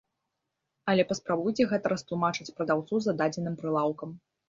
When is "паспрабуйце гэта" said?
1.11-1.93